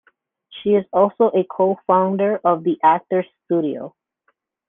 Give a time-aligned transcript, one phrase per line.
[0.49, 3.93] She was also a co-founder of the Actors Studio.